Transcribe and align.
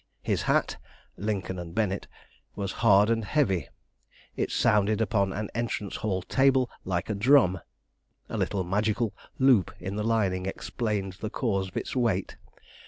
His 0.23 0.41
hat 0.49 0.77
(Lincoln 1.15 1.59
and 1.59 1.75
Bennett) 1.75 2.07
was 2.55 2.71
hard 2.81 3.11
and 3.11 3.23
heavy. 3.23 3.67
It 4.35 4.49
sounded 4.49 4.99
upon 4.99 5.31
an 5.31 5.51
entrance 5.53 5.97
hall 5.97 6.23
table 6.23 6.71
like 6.83 7.07
a 7.07 7.13
drum. 7.13 7.59
A 8.27 8.35
little 8.35 8.63
magical 8.63 9.13
loop 9.37 9.71
in 9.79 9.97
the 9.97 10.03
lining 10.03 10.47
explained 10.47 11.17
the 11.21 11.29
cause 11.29 11.67
of 11.67 11.77
its 11.77 11.95
weight. 11.95 12.35